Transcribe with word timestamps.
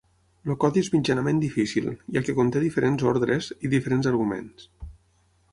El 0.51 0.55
codi 0.61 0.81
és 0.85 0.87
mitjanament 0.93 1.41
difícil, 1.43 1.91
ja 2.17 2.25
que 2.29 2.35
conté 2.41 2.63
diferents 2.65 3.07
ordres 3.13 3.53
i 3.69 3.73
diferents 3.75 4.11
arguments. 4.15 4.71